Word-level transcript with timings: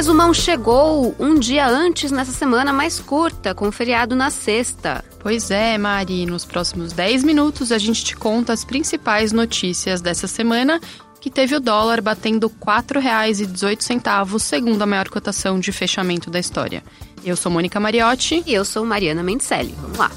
resumão 0.00 0.32
chegou 0.32 1.14
um 1.18 1.38
dia 1.38 1.68
antes 1.68 2.10
nessa 2.10 2.32
semana 2.32 2.72
mais 2.72 2.98
curta, 2.98 3.54
com 3.54 3.70
feriado 3.70 4.16
na 4.16 4.30
sexta. 4.30 5.04
Pois 5.18 5.50
é, 5.50 5.76
Mari. 5.76 6.24
Nos 6.24 6.46
próximos 6.46 6.94
10 6.94 7.22
minutos 7.22 7.70
a 7.70 7.76
gente 7.76 8.02
te 8.02 8.16
conta 8.16 8.54
as 8.54 8.64
principais 8.64 9.30
notícias 9.30 10.00
dessa 10.00 10.26
semana, 10.26 10.80
que 11.20 11.28
teve 11.28 11.54
o 11.54 11.60
dólar 11.60 12.00
batendo 12.00 12.46
R$ 12.46 12.54
4,18, 12.64 14.38
segundo 14.38 14.80
a 14.80 14.86
maior 14.86 15.10
cotação 15.10 15.60
de 15.60 15.70
fechamento 15.70 16.30
da 16.30 16.40
história. 16.40 16.82
Eu 17.22 17.36
sou 17.36 17.52
Mônica 17.52 17.78
Mariotti. 17.78 18.42
E 18.46 18.54
eu 18.54 18.64
sou 18.64 18.86
Mariana 18.86 19.22
Mendelli. 19.22 19.74
Vamos 19.82 19.98
lá. 19.98 20.10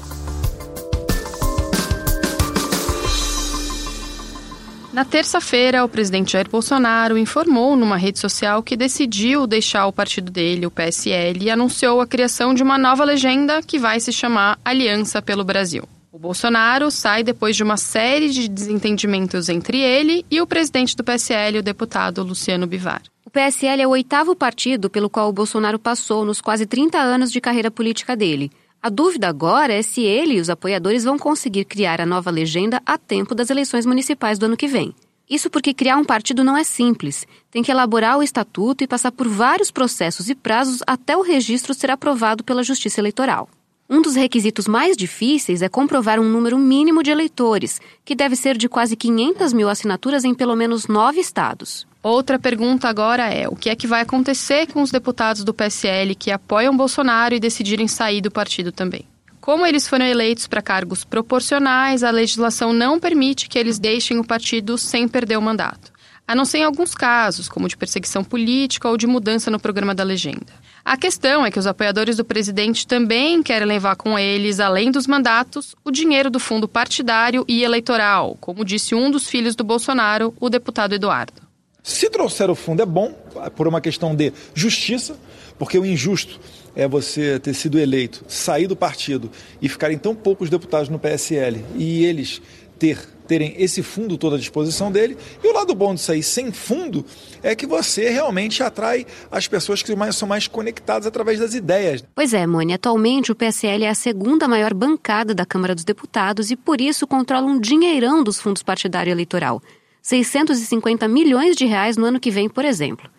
Na 4.94 5.04
terça-feira, 5.04 5.84
o 5.84 5.88
presidente 5.88 6.34
Jair 6.34 6.48
Bolsonaro 6.48 7.18
informou 7.18 7.74
numa 7.74 7.96
rede 7.96 8.20
social 8.20 8.62
que 8.62 8.76
decidiu 8.76 9.44
deixar 9.44 9.88
o 9.88 9.92
partido 9.92 10.30
dele, 10.30 10.66
o 10.66 10.70
PSL, 10.70 11.46
e 11.46 11.50
anunciou 11.50 12.00
a 12.00 12.06
criação 12.06 12.54
de 12.54 12.62
uma 12.62 12.78
nova 12.78 13.02
legenda 13.02 13.60
que 13.60 13.76
vai 13.76 13.98
se 13.98 14.12
chamar 14.12 14.56
Aliança 14.64 15.20
pelo 15.20 15.42
Brasil. 15.42 15.82
O 16.12 16.18
Bolsonaro 16.20 16.92
sai 16.92 17.24
depois 17.24 17.56
de 17.56 17.64
uma 17.64 17.76
série 17.76 18.30
de 18.30 18.46
desentendimentos 18.46 19.48
entre 19.48 19.80
ele 19.80 20.24
e 20.30 20.40
o 20.40 20.46
presidente 20.46 20.94
do 20.94 21.02
PSL, 21.02 21.58
o 21.58 21.62
deputado 21.62 22.22
Luciano 22.22 22.64
Bivar. 22.64 23.02
O 23.26 23.30
PSL 23.30 23.82
é 23.82 23.86
o 23.88 23.90
oitavo 23.90 24.36
partido 24.36 24.88
pelo 24.88 25.10
qual 25.10 25.28
o 25.28 25.32
Bolsonaro 25.32 25.76
passou 25.76 26.24
nos 26.24 26.40
quase 26.40 26.66
30 26.66 26.98
anos 26.98 27.32
de 27.32 27.40
carreira 27.40 27.68
política 27.68 28.14
dele. 28.14 28.48
A 28.84 28.90
dúvida 28.90 29.30
agora 29.30 29.72
é 29.72 29.80
se 29.80 30.02
ele 30.02 30.34
e 30.34 30.40
os 30.40 30.50
apoiadores 30.50 31.04
vão 31.04 31.18
conseguir 31.18 31.64
criar 31.64 32.02
a 32.02 32.04
nova 32.04 32.30
legenda 32.30 32.82
a 32.84 32.98
tempo 32.98 33.34
das 33.34 33.48
eleições 33.48 33.86
municipais 33.86 34.38
do 34.38 34.44
ano 34.44 34.58
que 34.58 34.68
vem. 34.68 34.94
Isso 35.26 35.48
porque 35.48 35.72
criar 35.72 35.96
um 35.96 36.04
partido 36.04 36.44
não 36.44 36.54
é 36.54 36.62
simples. 36.62 37.26
Tem 37.50 37.62
que 37.62 37.70
elaborar 37.70 38.18
o 38.18 38.22
estatuto 38.22 38.84
e 38.84 38.86
passar 38.86 39.10
por 39.10 39.26
vários 39.26 39.70
processos 39.70 40.28
e 40.28 40.34
prazos 40.34 40.82
até 40.86 41.16
o 41.16 41.22
registro 41.22 41.72
ser 41.72 41.90
aprovado 41.90 42.44
pela 42.44 42.62
Justiça 42.62 43.00
Eleitoral. 43.00 43.48
Um 43.88 44.02
dos 44.02 44.16
requisitos 44.16 44.68
mais 44.68 44.98
difíceis 44.98 45.62
é 45.62 45.68
comprovar 45.70 46.20
um 46.20 46.28
número 46.28 46.58
mínimo 46.58 47.02
de 47.02 47.10
eleitores, 47.10 47.80
que 48.04 48.14
deve 48.14 48.36
ser 48.36 48.54
de 48.54 48.68
quase 48.68 48.96
500 48.96 49.54
mil 49.54 49.70
assinaturas 49.70 50.24
em 50.24 50.34
pelo 50.34 50.54
menos 50.54 50.88
nove 50.88 51.20
estados. 51.20 51.86
Outra 52.04 52.38
pergunta 52.38 52.86
agora 52.86 53.32
é: 53.32 53.48
o 53.48 53.56
que 53.56 53.70
é 53.70 53.74
que 53.74 53.86
vai 53.86 54.02
acontecer 54.02 54.66
com 54.66 54.82
os 54.82 54.90
deputados 54.90 55.42
do 55.42 55.54
PSL 55.54 56.14
que 56.14 56.30
apoiam 56.30 56.76
Bolsonaro 56.76 57.34
e 57.34 57.40
decidirem 57.40 57.88
sair 57.88 58.20
do 58.20 58.30
partido 58.30 58.70
também? 58.70 59.06
Como 59.40 59.64
eles 59.64 59.88
foram 59.88 60.04
eleitos 60.04 60.46
para 60.46 60.60
cargos 60.60 61.02
proporcionais, 61.02 62.04
a 62.04 62.10
legislação 62.10 62.74
não 62.74 63.00
permite 63.00 63.48
que 63.48 63.58
eles 63.58 63.78
deixem 63.78 64.18
o 64.18 64.24
partido 64.24 64.76
sem 64.76 65.08
perder 65.08 65.38
o 65.38 65.42
mandato, 65.42 65.90
a 66.28 66.34
não 66.34 66.44
ser 66.44 66.58
em 66.58 66.64
alguns 66.64 66.94
casos, 66.94 67.48
como 67.48 67.68
de 67.68 67.76
perseguição 67.76 68.22
política 68.22 68.86
ou 68.86 68.98
de 68.98 69.06
mudança 69.06 69.50
no 69.50 69.58
programa 69.58 69.94
da 69.94 70.04
legenda. 70.04 70.52
A 70.84 70.98
questão 70.98 71.46
é 71.46 71.50
que 71.50 71.58
os 71.58 71.66
apoiadores 71.66 72.18
do 72.18 72.24
presidente 72.24 72.86
também 72.86 73.42
querem 73.42 73.66
levar 73.66 73.96
com 73.96 74.18
eles, 74.18 74.60
além 74.60 74.90
dos 74.90 75.06
mandatos, 75.06 75.74
o 75.82 75.90
dinheiro 75.90 76.28
do 76.28 76.38
fundo 76.38 76.68
partidário 76.68 77.46
e 77.48 77.62
eleitoral, 77.62 78.36
como 78.42 78.62
disse 78.62 78.94
um 78.94 79.10
dos 79.10 79.26
filhos 79.26 79.56
do 79.56 79.64
Bolsonaro, 79.64 80.34
o 80.38 80.50
deputado 80.50 80.94
Eduardo. 80.94 81.43
Se 81.84 82.08
trouxer 82.08 82.48
o 82.48 82.54
fundo 82.54 82.82
é 82.82 82.86
bom, 82.86 83.12
por 83.54 83.68
uma 83.68 83.78
questão 83.78 84.16
de 84.16 84.32
justiça, 84.54 85.18
porque 85.58 85.78
o 85.78 85.84
injusto 85.84 86.40
é 86.74 86.88
você 86.88 87.38
ter 87.38 87.52
sido 87.52 87.78
eleito, 87.78 88.24
sair 88.26 88.66
do 88.66 88.74
partido 88.74 89.30
e 89.60 89.68
ficarem 89.68 89.98
tão 89.98 90.14
poucos 90.14 90.48
deputados 90.48 90.88
no 90.88 90.98
PSL 90.98 91.62
e 91.76 92.02
eles 92.06 92.40
ter 92.78 92.98
terem 93.26 93.54
esse 93.58 93.82
fundo 93.82 94.16
todo 94.16 94.36
à 94.36 94.38
disposição 94.38 94.90
dele. 94.90 95.16
E 95.42 95.46
o 95.46 95.52
lado 95.52 95.74
bom 95.74 95.94
de 95.94 96.00
sair 96.00 96.22
sem 96.22 96.52
fundo 96.52 97.04
é 97.42 97.54
que 97.54 97.66
você 97.66 98.08
realmente 98.10 98.62
atrai 98.62 99.06
as 99.30 99.46
pessoas 99.46 99.82
que 99.82 99.94
mais, 99.94 100.16
são 100.16 100.28
mais 100.28 100.46
conectadas 100.46 101.06
através 101.06 101.38
das 101.38 101.54
ideias. 101.54 102.04
Pois 102.14 102.32
é, 102.34 102.46
Mônia. 102.46 102.76
Atualmente 102.76 103.32
o 103.32 103.34
PSL 103.34 103.84
é 103.84 103.88
a 103.88 103.94
segunda 103.94 104.48
maior 104.48 104.74
bancada 104.74 105.34
da 105.34 105.46
Câmara 105.46 105.74
dos 105.74 105.84
Deputados 105.84 106.50
e 106.50 106.56
por 106.56 106.80
isso 106.80 107.06
controla 107.06 107.46
um 107.46 107.58
dinheirão 107.58 108.22
dos 108.22 108.40
fundos 108.40 108.62
partidário 108.62 109.10
eleitoral. 109.10 109.62
650 110.04 111.08
milhões 111.08 111.56
de 111.56 111.64
reais 111.64 111.96
no 111.96 112.04
ano 112.04 112.20
que 112.20 112.30
vem, 112.30 112.46
por 112.46 112.62
exemplo. 112.62 113.10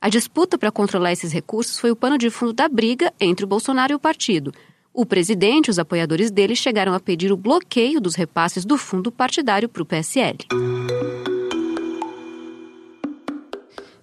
A 0.00 0.08
disputa 0.08 0.58
para 0.58 0.72
controlar 0.72 1.12
esses 1.12 1.30
recursos 1.32 1.78
foi 1.78 1.92
o 1.92 1.96
pano 1.96 2.18
de 2.18 2.30
fundo 2.30 2.52
da 2.52 2.68
briga 2.68 3.12
entre 3.20 3.44
o 3.44 3.48
Bolsonaro 3.48 3.92
e 3.92 3.94
o 3.94 4.00
partido. 4.00 4.52
O 4.92 5.06
presidente 5.06 5.68
e 5.68 5.70
os 5.70 5.78
apoiadores 5.78 6.32
dele 6.32 6.56
chegaram 6.56 6.94
a 6.94 7.00
pedir 7.00 7.30
o 7.30 7.36
bloqueio 7.36 8.00
dos 8.00 8.16
repasses 8.16 8.64
do 8.64 8.76
fundo 8.76 9.12
partidário 9.12 9.68
para 9.68 9.84
o 9.84 9.86
PSL. 9.86 10.38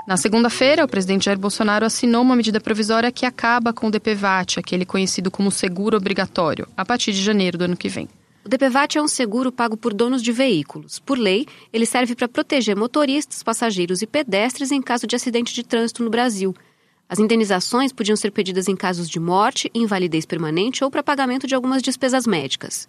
Na 0.07 0.16
segunda-feira, 0.16 0.85
o 0.85 0.88
presidente 0.88 1.25
Jair 1.25 1.38
Bolsonaro 1.38 1.85
assinou 1.85 2.21
uma 2.21 2.38
medida 2.38 2.61
provisória 2.61 3.11
que 3.11 3.25
acaba 3.25 3.73
com 3.73 3.88
o 3.88 3.91
DPVAT, 3.91 4.59
aquele 4.61 4.85
conhecido 4.85 5.29
como 5.29 5.51
seguro 5.51 5.97
obrigatório, 5.97 6.69
a 6.77 6.85
partir 6.85 7.11
de 7.11 7.21
janeiro 7.21 7.57
do 7.57 7.66
ano 7.66 7.75
que 7.75 7.89
vem. 7.89 8.07
O 8.45 8.50
DPVAT 8.50 8.97
é 8.97 9.01
um 9.01 9.07
seguro 9.07 9.51
pago 9.51 9.75
por 9.75 9.94
donos 9.94 10.23
de 10.23 10.31
veículos. 10.31 10.97
Por 10.97 11.17
lei, 11.17 11.45
ele 11.73 11.85
serve 11.85 12.16
para 12.16 12.27
proteger 12.27 12.75
motoristas, 12.75 13.44
passageiros 13.44 14.01
e 14.01 14.07
pedestres 14.07 14.72
em 14.72 14.81
caso 14.81 15.05
de 15.05 15.16
acidente 15.16 15.53
de 15.53 15.63
trânsito 15.63 16.03
no 16.03 16.09
Brasil. 16.09 16.55
As 17.07 17.19
indenizações 17.19 17.91
podiam 17.91 18.16
ser 18.16 18.31
pedidas 18.31 18.67
em 18.67 18.75
casos 18.75 19.09
de 19.09 19.19
morte, 19.19 19.69
invalidez 19.73 20.25
permanente 20.25 20.83
ou 20.83 20.89
para 20.89 21.03
pagamento 21.03 21.47
de 21.47 21.55
algumas 21.55 21.81
despesas 21.81 22.25
médicas. 22.25 22.88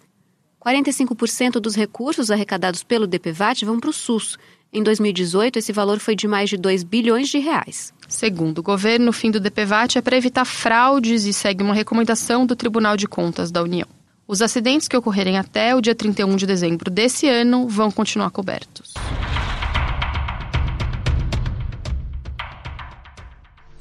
45% 0.63 1.53
dos 1.53 1.75
recursos 1.75 2.31
arrecadados 2.31 2.83
pelo 2.83 3.07
DPVAT 3.07 3.65
vão 3.65 3.79
para 3.79 3.89
o 3.89 3.93
SUS. 3.93 4.37
Em 4.71 4.81
2018, 4.81 5.59
esse 5.59 5.73
valor 5.73 5.99
foi 5.99 6.15
de 6.15 6.27
mais 6.27 6.49
de 6.49 6.55
2 6.55 6.83
bilhões 6.83 7.27
de 7.27 7.39
reais. 7.39 7.91
Segundo 8.07 8.59
o 8.59 8.63
governo, 8.63 9.09
o 9.09 9.13
fim 9.13 9.31
do 9.31 9.39
DPVAT 9.39 9.97
é 9.97 10.01
para 10.01 10.15
evitar 10.15 10.45
fraudes 10.45 11.25
e 11.25 11.33
segue 11.33 11.63
uma 11.63 11.73
recomendação 11.73 12.45
do 12.45 12.55
Tribunal 12.55 12.95
de 12.95 13.07
Contas 13.07 13.51
da 13.51 13.61
União. 13.61 14.00
Os 14.31 14.41
acidentes 14.41 14.87
que 14.87 14.95
ocorrerem 14.95 15.37
até 15.37 15.75
o 15.75 15.81
dia 15.81 15.93
31 15.93 16.37
de 16.37 16.47
dezembro 16.47 16.89
desse 16.89 17.27
ano 17.27 17.67
vão 17.67 17.91
continuar 17.91 18.31
cobertos. 18.31 18.93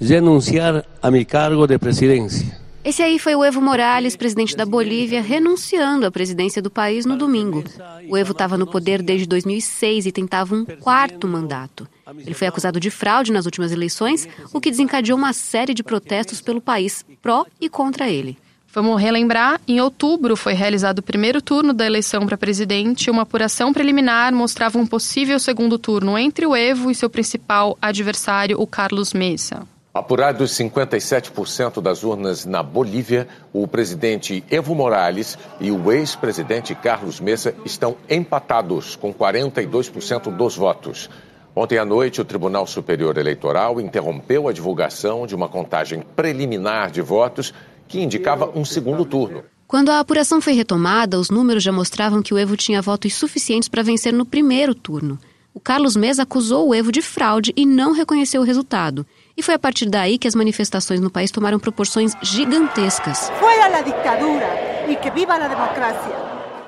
Renunciar 0.00 0.84
a 1.00 1.08
meu 1.08 1.24
cargo 1.24 1.68
de 1.68 1.78
presidência. 1.78 2.60
Esse 2.82 3.00
aí 3.00 3.16
foi 3.20 3.36
o 3.36 3.44
Evo 3.44 3.60
Morales, 3.60 4.16
presidente 4.16 4.56
da 4.56 4.66
Bolívia, 4.66 5.22
renunciando 5.22 6.04
à 6.04 6.10
presidência 6.10 6.60
do 6.60 6.68
país 6.68 7.06
no 7.06 7.16
domingo. 7.16 7.62
O 8.08 8.16
Evo 8.16 8.32
estava 8.32 8.58
no 8.58 8.66
poder 8.66 9.02
desde 9.02 9.28
2006 9.28 10.06
e 10.06 10.10
tentava 10.10 10.52
um 10.52 10.64
quarto 10.64 11.28
mandato. 11.28 11.86
Ele 12.26 12.34
foi 12.34 12.48
acusado 12.48 12.80
de 12.80 12.90
fraude 12.90 13.30
nas 13.30 13.44
últimas 13.44 13.70
eleições, 13.70 14.28
o 14.52 14.60
que 14.60 14.72
desencadeou 14.72 15.16
uma 15.16 15.32
série 15.32 15.72
de 15.72 15.84
protestos 15.84 16.40
pelo 16.40 16.60
país 16.60 17.04
pró 17.22 17.46
e 17.60 17.68
contra 17.68 18.08
ele. 18.10 18.36
Vamos 18.72 19.02
relembrar, 19.02 19.60
em 19.66 19.80
outubro 19.80 20.36
foi 20.36 20.52
realizado 20.52 21.00
o 21.00 21.02
primeiro 21.02 21.42
turno 21.42 21.72
da 21.72 21.84
eleição 21.84 22.24
para 22.24 22.38
presidente. 22.38 23.10
Uma 23.10 23.22
apuração 23.22 23.72
preliminar 23.72 24.32
mostrava 24.32 24.78
um 24.78 24.86
possível 24.86 25.40
segundo 25.40 25.76
turno 25.76 26.16
entre 26.16 26.46
o 26.46 26.54
Evo 26.54 26.88
e 26.88 26.94
seu 26.94 27.10
principal 27.10 27.76
adversário, 27.82 28.60
o 28.60 28.68
Carlos 28.68 29.12
Mesa. 29.12 29.66
Apurados 29.92 30.52
57% 30.52 31.82
das 31.82 32.04
urnas 32.04 32.46
na 32.46 32.62
Bolívia, 32.62 33.26
o 33.52 33.66
presidente 33.66 34.44
Evo 34.48 34.72
Morales 34.72 35.36
e 35.60 35.72
o 35.72 35.90
ex-presidente 35.90 36.72
Carlos 36.76 37.18
Mesa 37.18 37.52
estão 37.64 37.96
empatados 38.08 38.94
com 38.94 39.12
42% 39.12 40.30
dos 40.36 40.56
votos. 40.56 41.10
Ontem 41.56 41.76
à 41.76 41.84
noite, 41.84 42.20
o 42.20 42.24
Tribunal 42.24 42.64
Superior 42.68 43.18
Eleitoral 43.18 43.80
interrompeu 43.80 44.46
a 44.46 44.52
divulgação 44.52 45.26
de 45.26 45.34
uma 45.34 45.48
contagem 45.48 46.04
preliminar 46.14 46.92
de 46.92 47.02
votos 47.02 47.52
que 47.90 48.00
indicava 48.00 48.48
um 48.54 48.64
segundo 48.64 49.04
turno. 49.04 49.42
Quando 49.66 49.90
a 49.90 49.98
apuração 49.98 50.40
foi 50.40 50.52
retomada, 50.52 51.18
os 51.18 51.28
números 51.28 51.62
já 51.62 51.72
mostravam 51.72 52.22
que 52.22 52.32
o 52.32 52.38
Evo 52.38 52.56
tinha 52.56 52.80
votos 52.80 53.14
suficientes 53.14 53.68
para 53.68 53.82
vencer 53.82 54.12
no 54.12 54.24
primeiro 54.24 54.74
turno. 54.74 55.18
O 55.52 55.58
Carlos 55.58 55.96
Mesa 55.96 56.22
acusou 56.22 56.68
o 56.68 56.74
Evo 56.74 56.92
de 56.92 57.02
fraude 57.02 57.52
e 57.56 57.66
não 57.66 57.92
reconheceu 57.92 58.40
o 58.40 58.44
resultado. 58.44 59.04
E 59.36 59.42
foi 59.42 59.54
a 59.54 59.58
partir 59.58 59.90
daí 59.90 60.18
que 60.18 60.28
as 60.28 60.36
manifestações 60.36 61.00
no 61.00 61.10
país 61.10 61.32
tomaram 61.32 61.58
proporções 61.58 62.14
gigantescas. 62.22 63.30
Foi 63.40 63.60
a 63.60 63.82
ditadura 63.82 64.48
e 64.88 64.94
que 64.94 65.10
viva 65.10 65.34
a 65.34 65.48
democracia. 65.48 66.16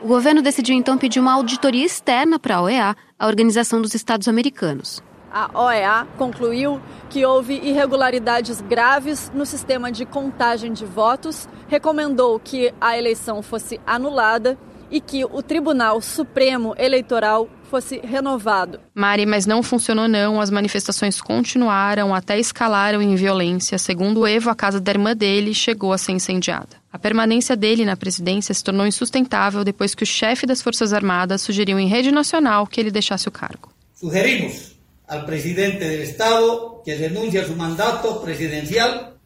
O 0.02 0.08
governo 0.08 0.42
decidiu 0.42 0.74
então 0.74 0.98
pedir 0.98 1.20
uma 1.20 1.34
auditoria 1.34 1.86
externa 1.86 2.38
para 2.38 2.56
a 2.56 2.62
OEA, 2.62 2.96
a 3.16 3.26
Organização 3.28 3.80
dos 3.80 3.94
Estados 3.94 4.26
Americanos 4.26 5.00
a 5.32 5.50
OEA 5.58 6.06
concluiu 6.18 6.80
que 7.08 7.24
houve 7.24 7.54
irregularidades 7.54 8.60
graves 8.60 9.32
no 9.34 9.46
sistema 9.46 9.90
de 9.90 10.04
contagem 10.04 10.72
de 10.72 10.84
votos, 10.84 11.48
recomendou 11.68 12.38
que 12.38 12.72
a 12.80 12.98
eleição 12.98 13.42
fosse 13.42 13.80
anulada 13.86 14.58
e 14.90 15.00
que 15.00 15.24
o 15.24 15.42
Tribunal 15.42 16.02
Supremo 16.02 16.74
Eleitoral 16.76 17.48
fosse 17.70 17.98
renovado. 18.04 18.78
Mari, 18.94 19.24
mas 19.24 19.46
não 19.46 19.62
funcionou 19.62 20.06
não. 20.06 20.38
As 20.38 20.50
manifestações 20.50 21.18
continuaram, 21.18 22.14
até 22.14 22.38
escalaram 22.38 23.00
em 23.00 23.14
violência. 23.14 23.78
Segundo 23.78 24.20
o 24.20 24.26
Evo, 24.26 24.50
a 24.50 24.54
casa 24.54 24.78
da 24.78 24.92
irmã 24.92 25.16
dele 25.16 25.54
chegou 25.54 25.94
a 25.94 25.98
ser 25.98 26.12
incendiada. 26.12 26.76
A 26.92 26.98
permanência 26.98 27.56
dele 27.56 27.86
na 27.86 27.96
presidência 27.96 28.52
se 28.52 28.62
tornou 28.62 28.86
insustentável 28.86 29.64
depois 29.64 29.94
que 29.94 30.02
o 30.02 30.06
chefe 30.06 30.44
das 30.44 30.60
Forças 30.60 30.92
Armadas 30.92 31.40
sugeriu 31.40 31.78
em 31.78 31.88
rede 31.88 32.12
nacional 32.12 32.66
que 32.66 32.78
ele 32.78 32.90
deixasse 32.90 33.26
o 33.26 33.32
cargo. 33.32 33.70
Sugerimos 33.94 34.81
al 35.06 35.26
presidente 35.26 35.88
del 35.88 36.02
Estado 36.02 36.82
que 36.84 36.96
renuncia 36.96 37.42
a 37.42 37.46
su 37.46 37.54
mandato 37.54 38.22
presidencial, 38.22 39.16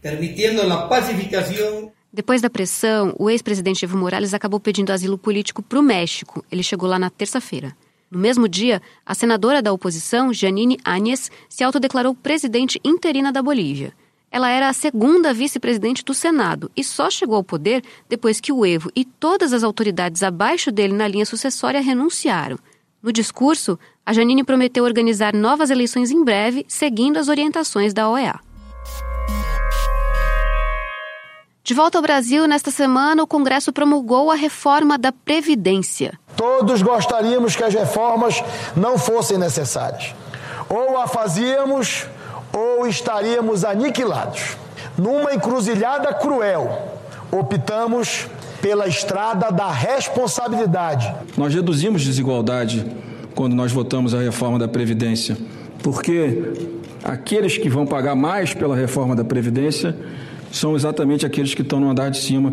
permitiendo 0.00 0.64
la 0.64 0.88
pacificación 0.88 1.92
depois 2.10 2.40
da 2.40 2.48
pressão, 2.48 3.14
o 3.18 3.28
ex-presidente 3.28 3.84
Evo 3.84 3.96
Morales 3.96 4.32
acabou 4.32 4.58
pedindo 4.58 4.90
asilo 4.90 5.18
político 5.18 5.62
para 5.62 5.78
o 5.78 5.82
México. 5.82 6.42
Ele 6.50 6.62
chegou 6.62 6.88
lá 6.88 6.98
na 6.98 7.10
terça-feira. 7.10 7.76
No 8.10 8.18
mesmo 8.18 8.48
dia, 8.48 8.80
a 9.04 9.14
senadora 9.14 9.60
da 9.60 9.72
oposição, 9.72 10.32
Janine 10.32 10.78
Áñez, 10.82 11.30
se 11.50 11.62
autodeclarou 11.62 12.14
presidente 12.14 12.80
interina 12.82 13.30
da 13.30 13.42
Bolívia. 13.42 13.92
Ela 14.30 14.50
era 14.50 14.68
a 14.68 14.72
segunda 14.72 15.34
vice-presidente 15.34 16.02
do 16.02 16.14
Senado 16.14 16.70
e 16.74 16.82
só 16.82 17.10
chegou 17.10 17.36
ao 17.36 17.44
poder 17.44 17.82
depois 18.08 18.40
que 18.40 18.52
o 18.52 18.64
Evo 18.64 18.90
e 18.96 19.04
todas 19.04 19.52
as 19.52 19.62
autoridades 19.62 20.22
abaixo 20.22 20.72
dele 20.72 20.94
na 20.94 21.06
linha 21.06 21.26
sucessória 21.26 21.80
renunciaram. 21.80 22.58
No 23.00 23.12
discurso, 23.12 23.78
a 24.04 24.12
Janine 24.12 24.42
prometeu 24.42 24.84
organizar 24.84 25.32
novas 25.32 25.70
eleições 25.70 26.10
em 26.10 26.24
breve, 26.24 26.66
seguindo 26.68 27.16
as 27.16 27.28
orientações 27.28 27.94
da 27.94 28.08
OEA. 28.08 28.40
De 31.62 31.74
volta 31.74 31.98
ao 31.98 32.02
Brasil, 32.02 32.48
nesta 32.48 32.70
semana, 32.70 33.22
o 33.22 33.26
Congresso 33.26 33.72
promulgou 33.72 34.30
a 34.30 34.34
reforma 34.34 34.98
da 34.98 35.12
Previdência. 35.12 36.18
Todos 36.34 36.82
gostaríamos 36.82 37.54
que 37.54 37.62
as 37.62 37.74
reformas 37.74 38.42
não 38.74 38.98
fossem 38.98 39.38
necessárias. 39.38 40.14
Ou 40.68 40.98
a 40.98 41.06
fazíamos, 41.06 42.06
ou 42.52 42.86
estaríamos 42.86 43.64
aniquilados. 43.64 44.56
Numa 44.96 45.34
encruzilhada 45.34 46.14
cruel, 46.14 46.98
optamos 47.30 48.26
pela 48.60 48.86
estrada 48.86 49.50
da 49.50 49.70
responsabilidade. 49.70 51.12
Nós 51.36 51.54
reduzimos 51.54 52.04
desigualdade 52.04 52.84
quando 53.34 53.54
nós 53.54 53.70
votamos 53.70 54.14
a 54.14 54.20
reforma 54.20 54.58
da 54.58 54.66
Previdência, 54.66 55.36
porque 55.82 56.52
aqueles 57.04 57.56
que 57.56 57.68
vão 57.68 57.86
pagar 57.86 58.14
mais 58.14 58.52
pela 58.52 58.74
reforma 58.74 59.14
da 59.14 59.24
Previdência 59.24 59.96
são 60.50 60.74
exatamente 60.74 61.24
aqueles 61.24 61.54
que 61.54 61.62
estão 61.62 61.78
no 61.78 61.90
andar 61.90 62.10
de 62.10 62.18
cima 62.18 62.52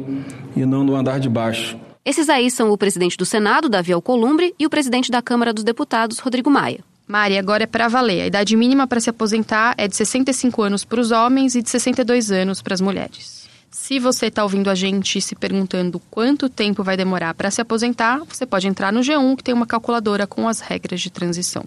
e 0.55 0.65
não 0.65 0.83
no 0.83 0.95
andar 0.95 1.19
de 1.19 1.29
baixo. 1.29 1.77
Esses 2.03 2.29
aí 2.29 2.51
são 2.51 2.69
o 2.69 2.77
presidente 2.77 3.17
do 3.17 3.25
Senado, 3.25 3.67
Davi 3.67 3.91
Alcolumbre, 3.91 4.53
e 4.59 4.65
o 4.65 4.69
presidente 4.69 5.09
da 5.09 5.23
Câmara 5.23 5.51
dos 5.51 5.63
Deputados, 5.63 6.19
Rodrigo 6.19 6.51
Maia. 6.51 6.81
Mari, 7.07 7.37
agora 7.37 7.63
é 7.63 7.67
para 7.67 7.87
valer. 7.87 8.21
A 8.21 8.27
idade 8.27 8.55
mínima 8.55 8.87
para 8.87 8.99
se 8.99 9.09
aposentar 9.09 9.73
é 9.77 9.87
de 9.87 9.95
65 9.95 10.61
anos 10.61 10.83
para 10.83 10.99
os 10.99 11.11
homens 11.11 11.55
e 11.55 11.61
de 11.61 11.69
62 11.69 12.31
anos 12.31 12.61
para 12.61 12.73
as 12.73 12.81
mulheres. 12.81 13.44
Se 13.77 13.99
você 13.99 14.27
está 14.27 14.41
ouvindo 14.41 14.69
a 14.69 14.73
gente 14.73 15.19
se 15.19 15.35
perguntando 15.35 15.99
quanto 16.09 16.47
tempo 16.47 16.81
vai 16.81 16.95
demorar 16.95 17.33
para 17.33 17.51
se 17.51 17.59
aposentar, 17.59 18.19
você 18.23 18.45
pode 18.45 18.69
entrar 18.69 18.91
no 18.91 19.01
G1 19.01 19.35
que 19.35 19.43
tem 19.43 19.53
uma 19.53 19.67
calculadora 19.67 20.25
com 20.25 20.47
as 20.47 20.61
regras 20.61 21.01
de 21.01 21.11
transição. 21.11 21.65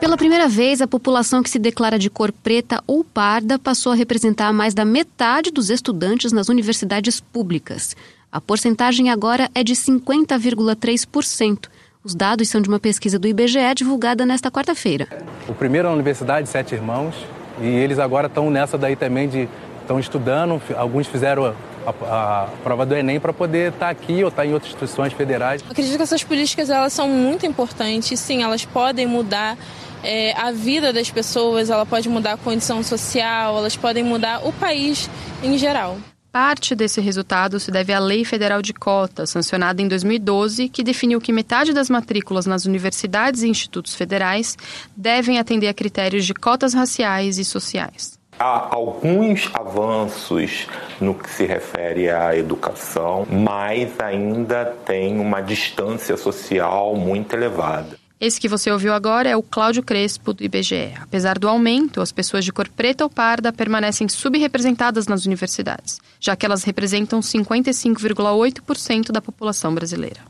Pela 0.00 0.16
primeira 0.16 0.48
vez, 0.48 0.80
a 0.80 0.88
população 0.88 1.42
que 1.42 1.50
se 1.50 1.58
declara 1.58 1.98
de 1.98 2.08
cor 2.08 2.32
preta 2.32 2.82
ou 2.86 3.04
parda 3.04 3.58
passou 3.58 3.92
a 3.92 3.94
representar 3.94 4.50
mais 4.50 4.72
da 4.72 4.86
metade 4.86 5.50
dos 5.50 5.68
estudantes 5.68 6.32
nas 6.32 6.48
universidades 6.48 7.20
públicas. 7.20 7.94
A 8.32 8.40
porcentagem 8.40 9.10
agora 9.10 9.50
é 9.54 9.62
de 9.62 9.74
50,3%. 9.74 11.66
Os 12.02 12.14
dados 12.14 12.48
são 12.48 12.62
de 12.62 12.68
uma 12.70 12.80
pesquisa 12.80 13.18
do 13.18 13.28
IBGE 13.28 13.74
divulgada 13.76 14.24
nesta 14.24 14.50
quarta-feira. 14.50 15.06
O 15.46 15.52
primeiro 15.52 15.86
é 15.86 15.90
a 15.90 15.94
Universidade 15.94 16.48
Sete 16.48 16.74
Irmãos 16.74 17.14
e 17.60 17.66
eles 17.66 17.98
agora 17.98 18.26
estão 18.26 18.50
nessa 18.50 18.78
daí 18.78 18.96
também 18.96 19.28
de 19.28 19.48
estão 19.80 19.98
estudando. 19.98 20.60
Alguns 20.76 21.06
fizeram 21.06 21.54
a, 21.86 21.90
a, 21.90 22.48
prova 22.62 22.84
do 22.84 22.94
Enem 22.94 23.18
para 23.18 23.32
poder 23.32 23.72
estar 23.72 23.86
tá 23.86 23.90
aqui 23.90 24.22
ou 24.22 24.28
estar 24.28 24.42
tá 24.42 24.46
em 24.46 24.52
outras 24.52 24.72
instituições 24.72 25.12
federais. 25.14 25.64
acredito 25.68 25.96
que 25.96 26.02
essas 26.02 26.22
políticas 26.22 26.68
elas 26.68 26.92
são 26.92 27.08
muito 27.08 27.46
importantes. 27.46 28.20
Sim, 28.20 28.42
elas 28.42 28.64
podem 28.64 29.06
mudar 29.06 29.56
é, 30.04 30.32
a 30.32 30.52
vida 30.52 30.92
das 30.92 31.10
pessoas, 31.10 31.70
ela 31.70 31.86
pode 31.86 32.08
mudar 32.08 32.34
a 32.34 32.36
condição 32.36 32.82
social, 32.82 33.56
elas 33.56 33.76
podem 33.76 34.04
mudar 34.04 34.46
o 34.46 34.52
país 34.52 35.10
em 35.42 35.56
geral. 35.56 35.96
Parte 36.40 36.76
desse 36.76 37.00
resultado 37.00 37.58
se 37.58 37.68
deve 37.68 37.92
à 37.92 37.98
Lei 37.98 38.24
Federal 38.24 38.62
de 38.62 38.72
Cotas, 38.72 39.28
sancionada 39.28 39.82
em 39.82 39.88
2012, 39.88 40.68
que 40.68 40.84
definiu 40.84 41.20
que 41.20 41.32
metade 41.32 41.72
das 41.72 41.90
matrículas 41.90 42.46
nas 42.46 42.64
universidades 42.64 43.42
e 43.42 43.48
institutos 43.48 43.96
federais 43.96 44.56
devem 44.96 45.40
atender 45.40 45.66
a 45.66 45.74
critérios 45.74 46.24
de 46.24 46.32
cotas 46.32 46.74
raciais 46.74 47.38
e 47.38 47.44
sociais. 47.44 48.16
Há 48.38 48.72
alguns 48.72 49.50
avanços 49.52 50.68
no 51.00 51.12
que 51.12 51.28
se 51.28 51.44
refere 51.44 52.08
à 52.08 52.36
educação, 52.36 53.26
mas 53.28 53.98
ainda 53.98 54.64
tem 54.86 55.18
uma 55.18 55.40
distância 55.40 56.16
social 56.16 56.94
muito 56.94 57.34
elevada. 57.34 57.97
Esse 58.20 58.40
que 58.40 58.48
você 58.48 58.68
ouviu 58.68 58.92
agora 58.92 59.28
é 59.28 59.36
o 59.36 59.42
Cláudio 59.44 59.80
Crespo, 59.80 60.32
do 60.32 60.42
IBGE. 60.42 60.92
Apesar 61.00 61.38
do 61.38 61.48
aumento, 61.48 62.00
as 62.00 62.10
pessoas 62.10 62.44
de 62.44 62.52
cor 62.52 62.68
preta 62.68 63.04
ou 63.04 63.10
parda 63.10 63.52
permanecem 63.52 64.08
subrepresentadas 64.08 65.06
nas 65.06 65.24
universidades, 65.24 66.00
já 66.18 66.34
que 66.34 66.44
elas 66.44 66.64
representam 66.64 67.20
55,8% 67.20 69.12
da 69.12 69.22
população 69.22 69.72
brasileira. 69.72 70.20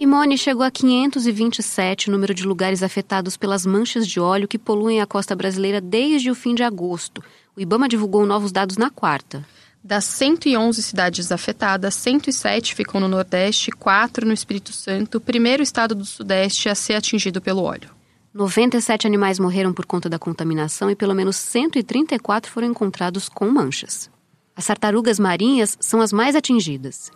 Imone 0.00 0.38
chegou 0.38 0.62
a 0.62 0.70
527 0.70 2.08
o 2.08 2.12
número 2.12 2.32
de 2.32 2.44
lugares 2.44 2.82
afetados 2.82 3.36
pelas 3.36 3.66
manchas 3.66 4.08
de 4.08 4.18
óleo 4.18 4.48
que 4.48 4.58
poluem 4.58 5.02
a 5.02 5.06
costa 5.06 5.36
brasileira 5.36 5.82
desde 5.82 6.30
o 6.30 6.34
fim 6.34 6.54
de 6.54 6.62
agosto. 6.62 7.22
O 7.54 7.60
Ibama 7.60 7.88
divulgou 7.88 8.24
novos 8.24 8.52
dados 8.52 8.78
na 8.78 8.88
quarta. 8.88 9.44
Das 9.86 10.04
111 10.04 10.82
cidades 10.82 11.30
afetadas, 11.30 11.94
107 11.94 12.74
ficam 12.74 13.00
no 13.00 13.06
Nordeste, 13.06 13.70
4 13.70 14.26
no 14.26 14.32
Espírito 14.32 14.72
Santo, 14.72 15.20
primeiro 15.20 15.62
estado 15.62 15.94
do 15.94 16.04
Sudeste 16.04 16.68
a 16.68 16.74
ser 16.74 16.94
atingido 16.94 17.40
pelo 17.40 17.62
óleo. 17.62 17.90
97 18.34 19.06
animais 19.06 19.38
morreram 19.38 19.72
por 19.72 19.86
conta 19.86 20.08
da 20.08 20.18
contaminação 20.18 20.90
e 20.90 20.96
pelo 20.96 21.14
menos 21.14 21.36
134 21.36 22.50
foram 22.50 22.66
encontrados 22.66 23.28
com 23.28 23.48
manchas. 23.48 24.10
As 24.56 24.66
tartarugas 24.66 25.20
marinhas 25.20 25.78
são 25.78 26.00
as 26.00 26.12
mais 26.12 26.34
atingidas. 26.34 27.12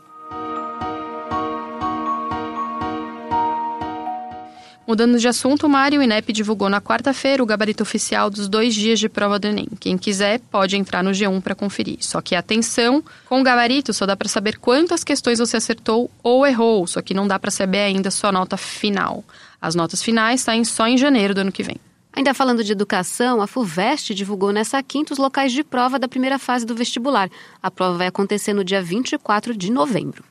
Mudando 4.90 5.20
de 5.20 5.28
assunto, 5.28 5.68
o 5.68 5.70
Mário 5.70 6.02
INEP 6.02 6.32
divulgou 6.32 6.68
na 6.68 6.80
quarta-feira 6.80 7.40
o 7.40 7.46
gabarito 7.46 7.80
oficial 7.80 8.28
dos 8.28 8.48
dois 8.48 8.74
dias 8.74 8.98
de 8.98 9.08
prova 9.08 9.38
do 9.38 9.46
Enem. 9.46 9.68
Quem 9.78 9.96
quiser 9.96 10.40
pode 10.50 10.76
entrar 10.76 11.00
no 11.00 11.12
G1 11.12 11.40
para 11.40 11.54
conferir. 11.54 11.98
Só 12.00 12.20
que 12.20 12.34
atenção, 12.34 13.00
com 13.28 13.40
o 13.40 13.44
gabarito 13.44 13.92
só 13.92 14.04
dá 14.04 14.16
para 14.16 14.28
saber 14.28 14.58
quantas 14.58 15.04
questões 15.04 15.38
você 15.38 15.58
acertou 15.58 16.10
ou 16.24 16.44
errou, 16.44 16.88
só 16.88 17.00
que 17.00 17.14
não 17.14 17.28
dá 17.28 17.38
para 17.38 17.52
saber 17.52 17.78
ainda 17.78 18.10
sua 18.10 18.32
nota 18.32 18.56
final. 18.56 19.22
As 19.62 19.76
notas 19.76 20.02
finais 20.02 20.40
saem 20.40 20.64
só 20.64 20.88
em 20.88 20.98
janeiro 20.98 21.34
do 21.34 21.42
ano 21.42 21.52
que 21.52 21.62
vem. 21.62 21.76
Ainda 22.12 22.34
falando 22.34 22.64
de 22.64 22.72
educação, 22.72 23.40
a 23.40 23.46
FUVEST 23.46 24.12
divulgou 24.12 24.50
nessa 24.50 24.82
quinta 24.82 25.12
os 25.12 25.20
locais 25.20 25.52
de 25.52 25.62
prova 25.62 26.00
da 26.00 26.08
primeira 26.08 26.36
fase 26.36 26.66
do 26.66 26.74
vestibular. 26.74 27.30
A 27.62 27.70
prova 27.70 27.96
vai 27.96 28.08
acontecer 28.08 28.52
no 28.52 28.64
dia 28.64 28.82
24 28.82 29.56
de 29.56 29.70
novembro. 29.70 30.24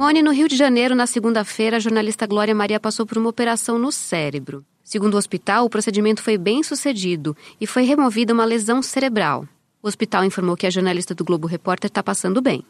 Mone, 0.00 0.22
no 0.22 0.32
Rio 0.32 0.48
de 0.48 0.56
Janeiro, 0.56 0.94
na 0.94 1.06
segunda-feira, 1.06 1.76
a 1.76 1.78
jornalista 1.78 2.26
Glória 2.26 2.54
Maria 2.54 2.80
passou 2.80 3.04
por 3.04 3.18
uma 3.18 3.28
operação 3.28 3.78
no 3.78 3.92
cérebro. 3.92 4.64
Segundo 4.82 5.12
o 5.12 5.18
hospital, 5.18 5.66
o 5.66 5.68
procedimento 5.68 6.22
foi 6.22 6.38
bem 6.38 6.62
sucedido 6.62 7.36
e 7.60 7.66
foi 7.66 7.82
removida 7.82 8.32
uma 8.32 8.46
lesão 8.46 8.80
cerebral. 8.80 9.46
O 9.82 9.88
hospital 9.88 10.24
informou 10.24 10.56
que 10.56 10.66
a 10.66 10.70
jornalista 10.70 11.14
do 11.14 11.22
Globo 11.22 11.46
Repórter 11.46 11.90
está 11.90 12.02
passando 12.02 12.40
bem. 12.40 12.64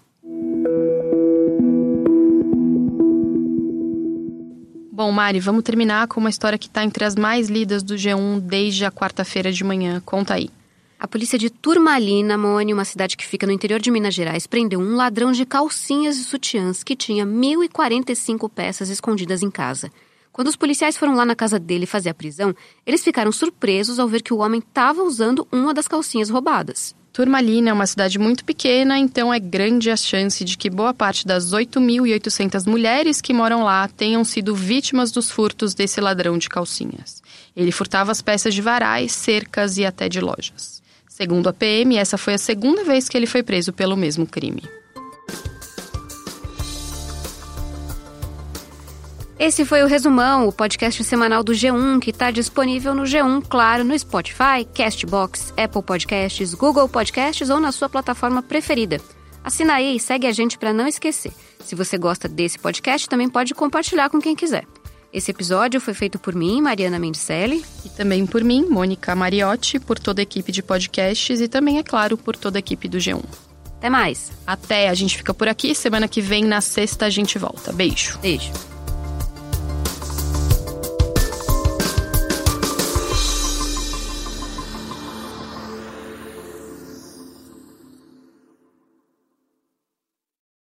Bom, 4.90 5.12
Mari, 5.12 5.38
vamos 5.38 5.62
terminar 5.62 6.08
com 6.08 6.18
uma 6.18 6.30
história 6.30 6.58
que 6.58 6.66
está 6.66 6.82
entre 6.82 7.04
as 7.04 7.14
mais 7.14 7.48
lidas 7.48 7.84
do 7.84 7.94
G1 7.94 8.40
desde 8.40 8.84
a 8.84 8.90
quarta-feira 8.90 9.52
de 9.52 9.62
manhã. 9.62 10.02
Conta 10.04 10.34
aí. 10.34 10.50
A 11.00 11.08
polícia 11.08 11.38
de 11.38 11.48
Turmalina, 11.48 12.36
Mone, 12.36 12.74
uma 12.74 12.84
cidade 12.84 13.16
que 13.16 13.26
fica 13.26 13.46
no 13.46 13.52
interior 13.54 13.80
de 13.80 13.90
Minas 13.90 14.12
Gerais, 14.12 14.46
prendeu 14.46 14.78
um 14.78 14.96
ladrão 14.96 15.32
de 15.32 15.46
calcinhas 15.46 16.18
e 16.18 16.24
sutiãs 16.24 16.84
que 16.84 16.94
tinha 16.94 17.24
1.045 17.24 18.50
peças 18.50 18.90
escondidas 18.90 19.42
em 19.42 19.50
casa. 19.50 19.90
Quando 20.30 20.48
os 20.48 20.56
policiais 20.56 20.98
foram 20.98 21.14
lá 21.14 21.24
na 21.24 21.34
casa 21.34 21.58
dele 21.58 21.86
fazer 21.86 22.10
a 22.10 22.14
prisão, 22.14 22.54
eles 22.84 23.02
ficaram 23.02 23.32
surpresos 23.32 23.98
ao 23.98 24.06
ver 24.06 24.20
que 24.20 24.34
o 24.34 24.40
homem 24.40 24.60
estava 24.60 25.02
usando 25.02 25.48
uma 25.50 25.72
das 25.72 25.88
calcinhas 25.88 26.28
roubadas. 26.28 26.94
Turmalina 27.14 27.70
é 27.70 27.72
uma 27.72 27.86
cidade 27.86 28.18
muito 28.18 28.44
pequena, 28.44 28.98
então 28.98 29.32
é 29.32 29.38
grande 29.38 29.90
a 29.90 29.96
chance 29.96 30.44
de 30.44 30.58
que 30.58 30.68
boa 30.68 30.92
parte 30.92 31.26
das 31.26 31.54
8.800 31.54 32.68
mulheres 32.68 33.22
que 33.22 33.32
moram 33.32 33.64
lá 33.64 33.88
tenham 33.88 34.22
sido 34.22 34.54
vítimas 34.54 35.10
dos 35.10 35.30
furtos 35.30 35.72
desse 35.72 35.98
ladrão 35.98 36.36
de 36.36 36.50
calcinhas. 36.50 37.22
Ele 37.56 37.72
furtava 37.72 38.12
as 38.12 38.20
peças 38.20 38.52
de 38.52 38.60
varais, 38.60 39.12
cercas 39.12 39.78
e 39.78 39.86
até 39.86 40.06
de 40.06 40.20
lojas. 40.20 40.79
Segundo 41.20 41.50
a 41.50 41.52
PM, 41.52 41.98
essa 41.98 42.16
foi 42.16 42.32
a 42.32 42.38
segunda 42.38 42.82
vez 42.82 43.06
que 43.06 43.14
ele 43.14 43.26
foi 43.26 43.42
preso 43.42 43.74
pelo 43.74 43.94
mesmo 43.94 44.26
crime. 44.26 44.62
Esse 49.38 49.66
foi 49.66 49.82
o 49.82 49.86
Resumão, 49.86 50.48
o 50.48 50.52
podcast 50.52 51.04
semanal 51.04 51.44
do 51.44 51.52
G1, 51.52 52.00
que 52.00 52.08
está 52.08 52.30
disponível 52.30 52.94
no 52.94 53.02
G1, 53.02 53.44
claro, 53.46 53.84
no 53.84 53.98
Spotify, 53.98 54.64
Castbox, 54.74 55.52
Apple 55.58 55.82
Podcasts, 55.82 56.54
Google 56.54 56.88
Podcasts 56.88 57.50
ou 57.50 57.60
na 57.60 57.70
sua 57.70 57.90
plataforma 57.90 58.42
preferida. 58.42 58.98
Assina 59.44 59.74
aí 59.74 59.96
e 59.96 60.00
segue 60.00 60.26
a 60.26 60.32
gente 60.32 60.56
para 60.56 60.72
não 60.72 60.88
esquecer. 60.88 61.32
Se 61.62 61.74
você 61.74 61.98
gosta 61.98 62.28
desse 62.28 62.58
podcast, 62.58 63.06
também 63.06 63.28
pode 63.28 63.54
compartilhar 63.54 64.08
com 64.08 64.22
quem 64.22 64.34
quiser. 64.34 64.64
Esse 65.12 65.32
episódio 65.32 65.80
foi 65.80 65.92
feito 65.92 66.18
por 66.18 66.34
mim, 66.34 66.60
Mariana 66.60 66.98
Mendicelli. 66.98 67.64
E 67.84 67.88
também 67.88 68.24
por 68.26 68.44
mim, 68.44 68.66
Mônica 68.68 69.14
Mariotti, 69.14 69.80
por 69.80 69.98
toda 69.98 70.20
a 70.20 70.24
equipe 70.24 70.52
de 70.52 70.62
podcasts 70.62 71.40
e 71.40 71.48
também, 71.48 71.78
é 71.78 71.82
claro, 71.82 72.16
por 72.16 72.36
toda 72.36 72.58
a 72.58 72.60
equipe 72.60 72.88
do 72.88 72.98
G1. 72.98 73.22
Até 73.78 73.90
mais. 73.90 74.30
Até, 74.46 74.88
a 74.88 74.94
gente 74.94 75.16
fica 75.16 75.34
por 75.34 75.48
aqui. 75.48 75.74
Semana 75.74 76.06
que 76.06 76.20
vem, 76.20 76.44
na 76.44 76.60
sexta, 76.60 77.06
a 77.06 77.10
gente 77.10 77.38
volta. 77.38 77.72
Beijo. 77.72 78.18
Beijo. 78.18 78.69